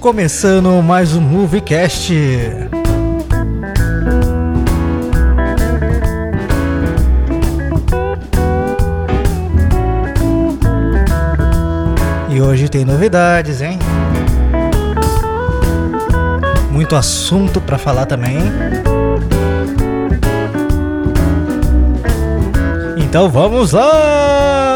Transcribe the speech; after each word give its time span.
Começando 0.00 0.82
mais 0.82 1.14
um 1.14 1.20
Moviecast. 1.20 2.14
E 12.30 12.40
hoje 12.40 12.70
tem 12.70 12.82
novidades, 12.82 13.60
hein? 13.60 13.78
Muito 16.70 16.96
assunto 16.96 17.60
para 17.60 17.76
falar 17.76 18.06
também. 18.06 18.38
Então 22.96 23.28
vamos 23.28 23.72
lá! 23.72 24.69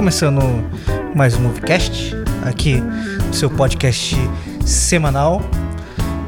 Começando 0.00 0.40
mais 1.14 1.36
um 1.36 1.42
Movecast, 1.42 2.16
aqui 2.42 2.82
no 3.26 3.34
seu 3.34 3.50
podcast 3.50 4.16
semanal. 4.64 5.42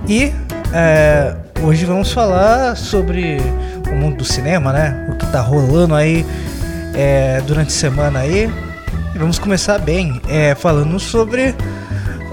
E 0.07 0.31
é, 0.75 1.35
hoje 1.63 1.87
vamos 1.87 2.13
falar 2.13 2.77
sobre 2.77 3.39
o 3.91 3.97
mundo 3.97 4.19
do 4.19 4.25
cinema, 4.27 4.75
né? 4.75 5.09
O 5.11 5.17
que 5.17 5.25
tá 5.33 5.41
rolando 5.41 5.95
aí 5.95 6.23
é, 6.95 7.41
durante 7.47 7.69
a 7.69 7.71
semana 7.71 8.19
aí. 8.19 8.53
E 9.15 9.19
vamos 9.19 9.39
começar 9.39 9.79
bem, 9.79 10.21
é, 10.29 10.55
falando 10.55 11.01
sobre 11.01 11.55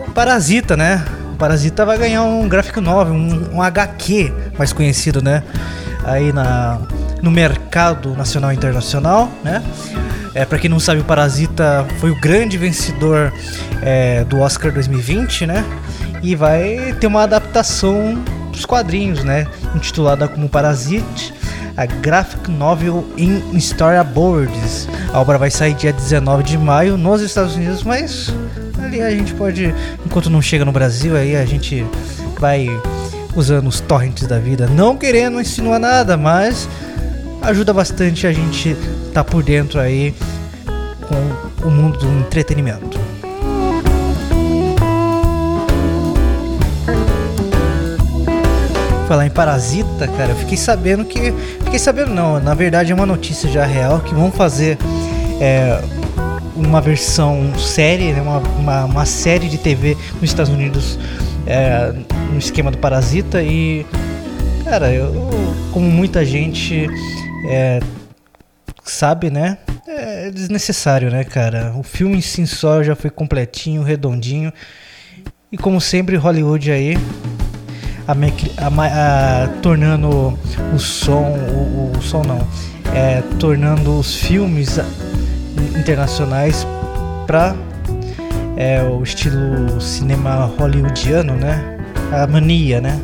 o 0.05 0.11
Parasita, 0.11 0.75
né? 0.75 1.05
O 1.31 1.37
Parasita 1.37 1.85
vai 1.85 1.97
ganhar 1.97 2.23
um 2.23 2.49
graphic 2.49 2.81
novel, 2.81 3.13
um, 3.13 3.55
um 3.55 3.61
HQ 3.61 4.33
mais 4.57 4.73
conhecido, 4.73 5.21
né? 5.21 5.41
Aí 6.03 6.33
na, 6.33 6.79
no 7.21 7.31
mercado 7.31 8.13
nacional 8.13 8.51
e 8.51 8.55
internacional, 8.57 9.31
né? 9.41 9.63
É, 10.33 10.45
para 10.45 10.59
quem 10.59 10.69
não 10.69 10.79
sabe, 10.79 11.01
o 11.01 11.03
Parasita 11.03 11.85
foi 11.99 12.11
o 12.11 12.15
grande 12.15 12.57
vencedor 12.57 13.33
é, 13.81 14.23
do 14.23 14.39
Oscar 14.39 14.71
2020, 14.71 15.47
né? 15.47 15.65
E 16.21 16.35
vai 16.35 16.95
ter 16.99 17.07
uma 17.07 17.23
adaptação 17.23 18.21
dos 18.51 18.65
quadrinhos, 18.65 19.23
né? 19.23 19.47
Intitulada 19.75 20.27
como 20.27 20.47
Parasite, 20.47 21.33
a 21.75 21.85
Graphic 21.85 22.51
Novel 22.51 23.07
in 23.17 23.41
Storyboards. 23.57 24.87
A 25.13 25.19
obra 25.19 25.37
vai 25.37 25.49
sair 25.49 25.73
dia 25.73 25.93
19 25.93 26.43
de 26.43 26.57
maio 26.57 26.97
nos 26.97 27.21
Estados 27.21 27.55
Unidos, 27.55 27.83
mas 27.83 28.33
ali 28.83 29.01
a 29.01 29.09
gente 29.11 29.33
pode, 29.33 29.73
enquanto 30.05 30.29
não 30.29 30.41
chega 30.41 30.63
no 30.65 30.71
Brasil, 30.71 31.15
aí 31.15 31.35
a 31.35 31.45
gente 31.45 31.85
vai 32.39 32.67
usando 33.35 33.67
os 33.67 33.79
torrents 33.79 34.27
da 34.27 34.39
vida, 34.39 34.67
não 34.67 34.97
querendo 34.97 35.39
insinuar 35.39 35.79
nada, 35.79 36.17
mas 36.17 36.67
ajuda 37.41 37.73
bastante 37.73 38.27
a 38.27 38.31
gente 38.31 38.69
estar 38.69 39.11
tá 39.13 39.23
por 39.23 39.43
dentro 39.43 39.79
aí 39.79 40.13
com 41.07 41.67
o 41.67 41.71
mundo 41.71 41.97
do 41.97 42.07
entretenimento. 42.19 42.99
Falar 49.07 49.25
em 49.25 49.31
Parasita, 49.31 50.07
cara, 50.07 50.31
eu 50.31 50.35
fiquei 50.35 50.57
sabendo 50.57 51.03
que. 51.03 51.33
Fiquei 51.63 51.79
sabendo 51.79 52.13
não, 52.13 52.39
na 52.39 52.53
verdade 52.53 52.91
é 52.91 52.95
uma 52.95 53.07
notícia 53.07 53.49
já 53.49 53.65
real 53.65 54.01
que 54.01 54.13
vão 54.13 54.31
fazer 54.31 54.77
é, 55.41 55.81
uma 56.55 56.79
versão 56.79 57.57
série, 57.57 58.13
né, 58.13 58.21
uma, 58.21 58.37
uma, 58.37 58.85
uma, 58.85 59.05
série 59.05 59.47
de 59.47 59.57
TV 59.57 59.97
nos 60.21 60.29
Estados 60.29 60.51
Unidos 60.51 60.99
é, 61.47 61.91
no 62.31 62.37
esquema 62.37 62.69
do 62.69 62.77
Parasita 62.77 63.41
e. 63.41 63.83
Cara, 64.63 64.93
eu, 64.93 65.11
como 65.71 65.89
muita 65.89 66.23
gente 66.23 66.87
é, 67.47 67.79
sabe, 68.83 69.29
né? 69.29 69.57
É 69.87 70.29
desnecessário, 70.31 71.09
né, 71.09 71.23
cara? 71.23 71.73
O 71.77 71.83
filme 71.83 72.17
em 72.17 72.21
si 72.21 72.45
só 72.47 72.83
já 72.83 72.95
foi 72.95 73.09
completinho, 73.09 73.81
redondinho. 73.83 74.51
E 75.51 75.57
como 75.57 75.81
sempre, 75.81 76.15
Hollywood 76.15 76.71
aí 76.71 76.95
a, 78.09 78.13
a, 78.65 79.43
a, 79.43 79.47
tornando 79.61 80.37
o 80.73 80.79
som, 80.79 81.37
o, 81.53 81.91
o 81.95 82.01
som 82.01 82.23
não, 82.23 82.39
é, 82.93 83.21
tornando 83.39 83.99
os 83.99 84.15
filmes 84.15 84.79
internacionais 85.77 86.65
para 87.27 87.55
é, 88.57 88.81
o 88.81 89.03
estilo 89.03 89.79
cinema 89.79 90.51
hollywoodiano, 90.57 91.35
né? 91.35 91.77
A 92.11 92.25
mania, 92.25 92.81
né? 92.81 92.99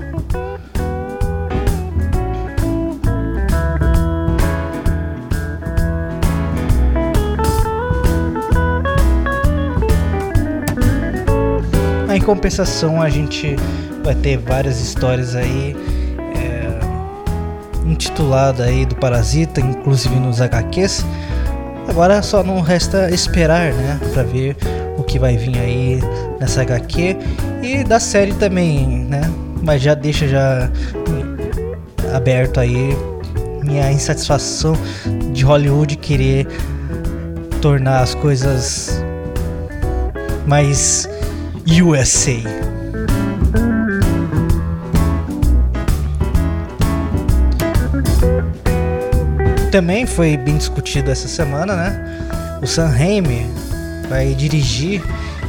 Em 12.15 12.21
compensação, 12.21 13.01
a 13.01 13.09
gente 13.09 13.57
vai 14.01 14.15
ter 14.15 14.37
várias 14.37 14.79
histórias 14.79 15.35
aí 15.35 15.75
é, 16.33 17.85
intitulada 17.85 18.63
aí 18.63 18.85
do 18.85 18.95
Parasita, 18.95 19.59
inclusive 19.59 20.15
nos 20.15 20.39
HQs. 20.39 21.05
Agora 21.89 22.21
só 22.21 22.41
não 22.41 22.61
resta 22.61 23.11
esperar, 23.11 23.73
né, 23.73 23.99
para 24.13 24.23
ver 24.23 24.55
o 24.97 25.03
que 25.03 25.19
vai 25.19 25.35
vir 25.35 25.59
aí 25.59 25.99
nessa 26.39 26.61
HQ 26.61 27.17
e 27.61 27.83
da 27.83 27.99
série 27.99 28.33
também, 28.35 28.87
né? 29.09 29.29
Mas 29.61 29.81
já 29.81 29.93
deixa 29.93 30.25
já 30.25 30.71
aberto 32.15 32.61
aí 32.61 32.95
minha 33.61 33.91
insatisfação 33.91 34.77
de 35.33 35.43
Hollywood 35.43 35.97
querer 35.97 36.47
tornar 37.61 37.99
as 37.99 38.15
coisas 38.15 39.03
mais 40.47 41.09
USA. 41.67 42.41
Também 49.71 50.05
foi 50.05 50.37
bem 50.37 50.57
discutido 50.57 51.09
essa 51.09 51.27
semana, 51.27 51.75
né? 51.75 52.59
O 52.61 52.67
Sam 52.67 52.87
Raimi 52.87 53.47
vai 54.07 54.35
dirigir 54.35 55.03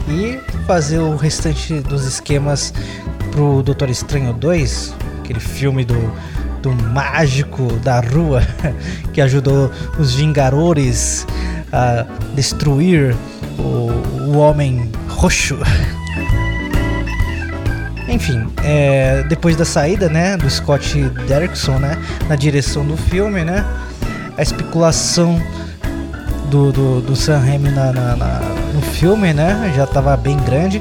e 0.08 0.40
fazer 0.66 0.98
o 0.98 1.16
restante 1.16 1.80
dos 1.80 2.04
esquemas 2.06 2.72
pro 3.30 3.62
Doutor 3.62 3.90
Estranho 3.90 4.32
2, 4.32 4.94
aquele 5.20 5.40
filme 5.40 5.84
do, 5.84 6.12
do 6.62 6.72
mágico 6.72 7.72
da 7.84 8.00
rua 8.00 8.42
que 9.12 9.20
ajudou 9.20 9.70
os 9.98 10.14
Vingadores 10.14 11.26
a 11.70 12.06
destruir 12.34 13.14
o, 13.58 13.90
o 14.30 14.38
Homem 14.38 14.90
Roxo. 15.08 15.58
Enfim, 18.16 18.46
é, 18.64 19.22
depois 19.24 19.56
da 19.56 19.66
saída, 19.66 20.08
né, 20.08 20.38
do 20.38 20.48
Scott 20.48 20.98
Derrickson, 21.28 21.78
né, 21.78 21.98
na 22.26 22.34
direção 22.34 22.82
do 22.82 22.96
filme, 22.96 23.44
né, 23.44 23.62
a 24.38 24.40
especulação 24.40 25.38
do, 26.50 26.72
do, 26.72 27.02
do 27.02 27.14
Sam 27.14 27.40
Raimi 27.40 27.68
na, 27.68 27.92
na, 27.92 28.16
na, 28.16 28.40
no 28.72 28.80
filme, 28.80 29.34
né, 29.34 29.70
já 29.76 29.84
estava 29.84 30.16
bem 30.16 30.38
grande. 30.38 30.80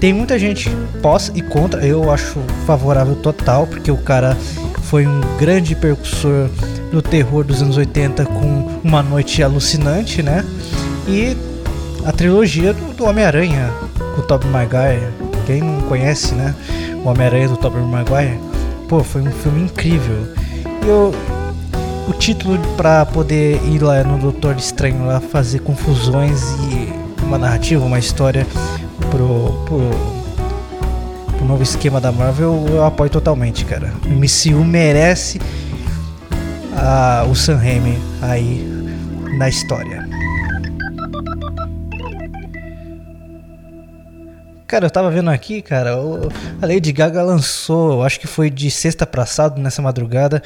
Tem 0.00 0.12
muita 0.12 0.38
gente 0.38 0.68
pós 1.00 1.32
e 1.34 1.40
contra, 1.40 1.80
eu 1.86 2.12
acho 2.12 2.38
favorável 2.66 3.16
total, 3.16 3.66
porque 3.66 3.90
o 3.90 3.96
cara 3.96 4.36
foi 4.82 5.06
um 5.06 5.18
grande 5.38 5.74
percussor 5.74 6.50
do 6.92 7.00
terror 7.00 7.42
dos 7.42 7.62
anos 7.62 7.78
80 7.78 8.26
com 8.26 8.80
Uma 8.84 9.02
Noite 9.02 9.42
Alucinante, 9.42 10.22
né, 10.22 10.44
e 11.08 11.34
a 12.04 12.12
trilogia 12.12 12.74
do, 12.74 12.92
do 12.92 13.06
Homem-Aranha 13.06 13.70
com 14.14 14.20
o 14.20 14.24
Tobey 14.24 14.50
Maguire 14.50 15.19
quem 15.50 15.62
não 15.62 15.80
conhece, 15.82 16.32
né? 16.34 16.54
O 17.04 17.08
Homem-Aranha 17.08 17.48
do 17.48 17.56
Tobey 17.56 17.82
Maguire. 17.82 18.38
Pô, 18.88 19.02
foi 19.02 19.22
um 19.22 19.32
filme 19.32 19.62
incrível. 19.62 20.32
E 20.84 20.88
eu, 20.88 21.12
o 22.08 22.12
título 22.12 22.56
para 22.76 23.04
poder 23.04 23.60
ir 23.64 23.82
lá 23.82 24.04
no 24.04 24.18
Doutor 24.18 24.56
Estranho 24.56 25.06
lá 25.06 25.20
fazer 25.20 25.60
confusões 25.60 26.40
e 26.70 27.24
uma 27.24 27.36
narrativa, 27.36 27.84
uma 27.84 27.98
história 27.98 28.46
pro, 29.10 29.64
pro, 29.64 29.90
pro 31.36 31.44
novo 31.44 31.62
esquema 31.64 32.00
da 32.00 32.12
Marvel, 32.12 32.66
eu 32.68 32.84
apoio 32.84 33.10
totalmente, 33.10 33.64
cara. 33.64 33.92
O 34.06 34.10
MCU 34.10 34.64
merece 34.64 35.40
a, 36.76 37.24
o 37.28 37.34
Sam 37.34 37.56
Raimi 37.56 37.98
aí 38.22 38.64
na 39.36 39.48
história. 39.48 40.08
Cara, 44.70 44.86
eu 44.86 44.90
tava 44.90 45.10
vendo 45.10 45.28
aqui, 45.30 45.60
cara, 45.60 46.00
o, 46.00 46.28
a 46.62 46.64
Lady 46.64 46.92
Gaga 46.92 47.24
lançou, 47.24 48.04
acho 48.04 48.20
que 48.20 48.28
foi 48.28 48.48
de 48.48 48.70
sexta 48.70 49.04
pra 49.04 49.26
sábado, 49.26 49.60
nessa 49.60 49.82
madrugada, 49.82 50.40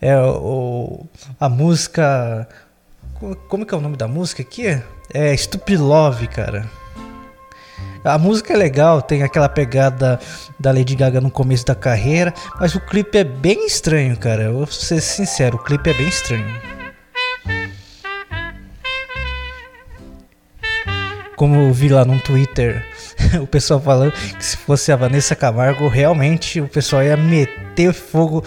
é, 0.00 0.18
o, 0.18 1.06
a 1.38 1.48
música. 1.48 2.48
Como 3.48 3.64
que 3.64 3.72
é 3.72 3.76
o 3.76 3.80
nome 3.80 3.96
da 3.96 4.08
música 4.08 4.42
aqui? 4.42 4.82
É 5.14 5.36
Stupid 5.36 5.78
Love, 5.78 6.26
cara. 6.26 6.68
A 8.04 8.18
música 8.18 8.52
é 8.52 8.56
legal, 8.56 9.00
tem 9.00 9.22
aquela 9.22 9.48
pegada 9.48 10.18
da 10.58 10.72
Lady 10.72 10.96
Gaga 10.96 11.20
no 11.20 11.30
começo 11.30 11.64
da 11.64 11.76
carreira, 11.76 12.34
mas 12.58 12.74
o 12.74 12.80
clipe 12.80 13.16
é 13.16 13.22
bem 13.22 13.64
estranho, 13.64 14.16
cara. 14.16 14.42
Eu 14.42 14.54
vou 14.54 14.66
ser 14.66 15.00
sincero, 15.00 15.54
o 15.54 15.62
clipe 15.62 15.88
é 15.88 15.94
bem 15.94 16.08
estranho. 16.08 16.71
Como 21.42 21.56
eu 21.56 21.72
vi 21.72 21.88
lá 21.88 22.04
no 22.04 22.20
Twitter, 22.20 22.86
o 23.42 23.48
pessoal 23.48 23.80
falando 23.80 24.12
que 24.12 24.44
se 24.44 24.56
fosse 24.56 24.92
a 24.92 24.96
Vanessa 24.96 25.34
Camargo, 25.34 25.88
realmente 25.88 26.60
o 26.60 26.68
pessoal 26.68 27.02
ia 27.02 27.16
meter 27.16 27.92
fogo 27.92 28.44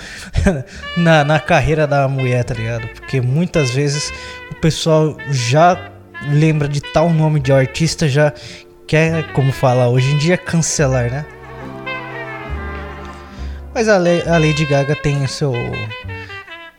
na, 0.95 1.21
na 1.25 1.37
carreira 1.37 1.85
da 1.85 2.07
mulher, 2.07 2.45
tá 2.45 2.53
ligado? 2.53 2.87
Porque 2.87 3.19
muitas 3.19 3.71
vezes 3.71 4.13
o 4.49 4.55
pessoal 4.61 5.17
já 5.29 5.91
lembra 6.29 6.69
de 6.69 6.79
tal 6.79 7.09
nome 7.09 7.41
de 7.41 7.51
artista, 7.51 8.07
já 8.07 8.31
quer, 8.87 9.29
como 9.33 9.51
fala 9.51 9.89
hoje 9.89 10.13
em 10.13 10.17
dia, 10.17 10.37
cancelar, 10.37 11.11
né? 11.11 11.25
Mas 13.73 13.89
a, 13.89 13.97
Lady 13.97 14.65
Gaga 14.65 14.95
tem 14.95 15.27
seu, 15.27 15.51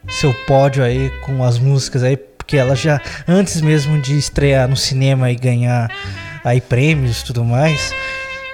seu 0.08 0.32
pódio 0.46 0.82
aí 0.82 1.10
com 1.26 1.44
as 1.44 1.58
músicas 1.58 2.02
aí, 2.02 2.18
porque 2.46 2.56
ela 2.56 2.76
já, 2.76 3.00
antes 3.26 3.60
mesmo 3.60 4.00
de 4.00 4.16
estrear 4.16 4.68
no 4.68 4.76
cinema 4.76 5.32
e 5.32 5.34
ganhar 5.34 5.90
aí 6.44 6.60
prêmios 6.60 7.20
e 7.20 7.24
tudo 7.24 7.44
mais, 7.44 7.92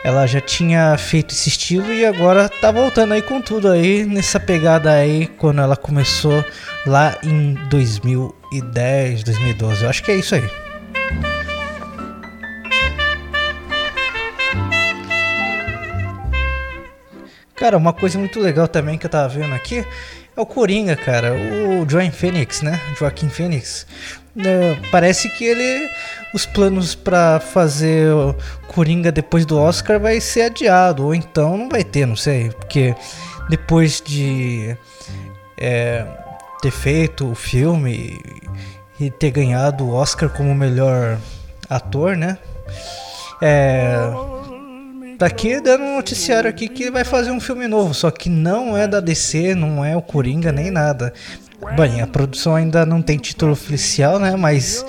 ela 0.03 0.27
já 0.27 0.41
tinha 0.41 0.97
feito 0.97 1.33
esse 1.33 1.51
estilo 1.51 1.93
e 1.93 2.07
agora 2.07 2.49
tá 2.49 2.73
voltando 2.73 3.13
aí 3.13 3.21
com 3.21 3.43
tudo 3.43 3.71
aí, 3.71 4.07
nessa 4.07 4.41
pegada 4.41 4.91
aí, 4.91 5.27
quando 5.37 5.61
ela 5.61 5.77
começou 5.77 6.43
lá 6.87 7.19
em 7.23 7.53
2010, 7.69 9.25
2012. 9.25 9.83
Eu 9.83 9.91
acho 9.91 10.03
que 10.03 10.11
é 10.11 10.17
isso 10.17 10.37
aí. 10.37 10.51
Cara, 17.55 17.77
uma 17.77 17.93
coisa 17.93 18.19
muito 18.19 18.41
legal 18.41 18.67
também 18.67 18.97
que 18.97 19.05
eu 19.05 19.11
tava 19.11 19.29
vendo 19.29 19.55
aqui 19.55 19.85
é 20.37 20.41
o 20.41 20.47
Coringa, 20.47 20.97
cara. 20.97 21.33
O 21.35 21.89
Joaquin 21.89 22.11
Phoenix, 22.11 22.63
né? 22.63 22.81
Joaquim 22.99 23.29
Phoenix. 23.29 23.87
É, 24.37 24.77
parece 24.91 25.29
que 25.31 25.45
ele. 25.45 25.91
Os 26.33 26.47
planos 26.47 26.95
para 26.95 27.41
fazer 27.41 28.11
o 28.15 28.35
Coringa 28.69 29.13
depois 29.13 29.45
do 29.45 29.59
Oscar 29.59 30.01
vai 30.01 30.21
ser 30.21 30.43
adiado. 30.43 31.05
Ou 31.05 31.15
então 31.15 31.57
não 31.57 31.69
vai 31.69 31.85
ter, 31.85 32.07
não 32.07 32.17
sei. 32.17 32.51
Porque 32.51 32.95
depois 33.51 34.01
de 34.01 34.77
é, 35.59 36.07
ter 36.63 36.71
feito 36.71 37.31
o 37.31 37.35
filme 37.35 38.19
e 38.99 39.11
ter 39.11 39.31
ganhado 39.31 39.85
o 39.85 39.93
Oscar 39.93 40.31
como 40.31 40.55
melhor 40.55 41.19
ator, 41.69 42.17
né? 42.17 42.39
É 43.43 44.32
Tá 45.23 45.27
aqui 45.27 45.61
dando 45.61 45.85
um 45.85 45.95
noticiário 45.95 46.51
aqui 46.51 46.67
que 46.67 46.91
vai 46.91 47.05
fazer 47.05 47.31
um 47.31 47.39
filme 47.39 47.69
novo, 47.69 47.95
só 47.95 48.11
que 48.11 48.29
não 48.29 48.77
é 48.77 48.89
da 48.89 48.99
DC, 48.99 49.55
não 49.55 49.85
é 49.85 49.97
o 49.97 50.03
Coringa 50.03 50.51
nem 50.51 50.69
nada. 50.69 51.13
Bem, 51.77 52.03
a 52.03 52.09
produção 52.09 52.57
ainda 52.57 52.85
não 52.85 53.01
tem 53.01 53.19
título 53.19 53.53
oficial, 53.53 54.19
né? 54.19 54.35
Mas 54.35 54.85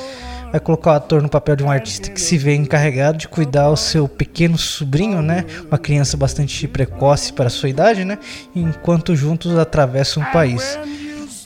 vai 0.50 0.60
colocar 0.60 0.94
o 0.94 0.96
ator 0.96 1.22
no 1.22 1.30
papel 1.30 1.56
de 1.56 1.64
um 1.64 1.70
artista 1.70 2.10
que 2.10 2.20
se 2.20 2.36
vê 2.36 2.56
encarregado 2.56 3.20
de 3.20 3.28
cuidar 3.28 3.70
o 3.70 3.78
seu 3.78 4.08
pequeno 4.08 4.58
sobrinho, 4.58 5.22
né? 5.22 5.46
Uma 5.68 5.78
criança 5.78 6.18
bastante 6.18 6.68
precoce 6.68 7.32
para 7.32 7.48
sua 7.48 7.70
idade, 7.70 8.04
né? 8.04 8.18
Enquanto 8.56 9.16
juntos 9.16 9.56
atravessam 9.56 10.24
o 10.24 10.32
país. 10.32 10.80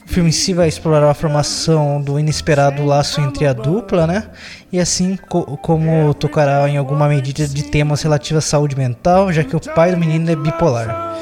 O 0.08 0.10
filme 0.10 0.30
em 0.30 0.32
si 0.32 0.54
vai 0.54 0.68
explorar 0.68 1.06
a 1.06 1.12
formação 1.12 2.00
do 2.00 2.18
inesperado 2.18 2.82
laço 2.82 3.20
entre 3.20 3.46
a 3.46 3.52
dupla, 3.52 4.06
né? 4.06 4.24
E 4.72 4.80
assim 4.80 5.18
co 5.28 5.58
como 5.58 6.14
tocará 6.14 6.66
em 6.66 6.78
alguma 6.78 7.06
medida 7.06 7.46
de 7.46 7.62
temas 7.64 8.00
relativos 8.00 8.42
à 8.42 8.48
saúde 8.48 8.74
mental, 8.74 9.30
já 9.30 9.44
que 9.44 9.54
o 9.54 9.60
pai 9.60 9.90
do 9.90 9.98
menino 9.98 10.30
é 10.30 10.34
bipolar. 10.34 11.18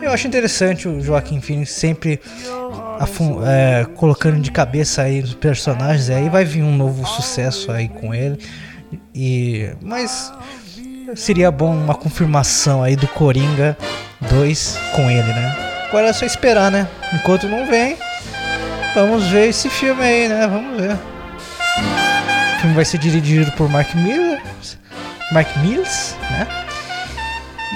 Eu 0.00 0.10
acho 0.10 0.26
interessante 0.26 0.88
o 0.88 1.02
Joaquim 1.02 1.38
Phoenix 1.38 1.70
sempre 1.70 2.18
é, 3.46 3.84
colocando 3.96 4.40
de 4.40 4.50
cabeça 4.50 5.02
aí 5.02 5.20
os 5.20 5.34
personagens, 5.34 6.08
aí 6.08 6.30
vai 6.30 6.46
vir 6.46 6.62
um 6.62 6.74
novo 6.74 7.06
sucesso 7.06 7.70
aí 7.70 7.90
com 7.90 8.14
ele. 8.14 8.38
E 9.14 9.70
mas 9.82 10.32
seria 11.14 11.50
bom 11.50 11.74
uma 11.74 11.94
confirmação 11.94 12.82
aí 12.82 12.96
do 12.96 13.06
Coringa 13.06 13.76
2 14.30 14.78
com 14.96 15.10
ele, 15.10 15.28
né? 15.28 15.56
Agora 15.90 16.06
é 16.06 16.12
só 16.14 16.24
esperar, 16.24 16.70
né? 16.70 16.88
Enquanto 17.12 17.46
não 17.46 17.66
vem, 17.66 17.98
Vamos 18.94 19.28
ver 19.28 19.48
esse 19.48 19.70
filme 19.70 20.02
aí, 20.02 20.28
né? 20.28 20.46
Vamos 20.46 20.80
ver. 20.80 20.94
O 20.94 22.60
filme 22.60 22.74
vai 22.74 22.84
ser 22.84 22.98
dirigido 22.98 23.50
por 23.52 23.68
Mark 23.68 23.94
Miller, 23.94 24.42
Mark 25.32 25.48
Mills, 25.58 26.14
né? 26.30 26.46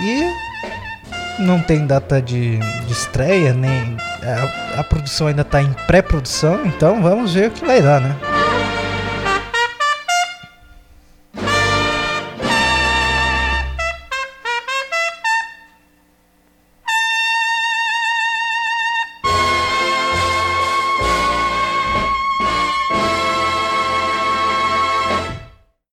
E 0.02 1.42
não 1.42 1.60
tem 1.60 1.86
data 1.86 2.20
de, 2.20 2.58
de 2.58 2.92
estreia, 2.92 3.54
nem 3.54 3.96
a, 4.22 4.80
a 4.80 4.84
produção 4.84 5.28
ainda 5.28 5.42
está 5.42 5.62
em 5.62 5.72
pré-produção, 5.86 6.66
então 6.66 7.00
vamos 7.00 7.34
ver 7.34 7.48
o 7.48 7.50
que 7.52 7.64
vai 7.64 7.80
dar, 7.80 8.00
né? 8.00 8.14